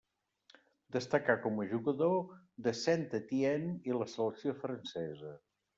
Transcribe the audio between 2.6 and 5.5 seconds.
de Saint-Étienne i la selecció francesa.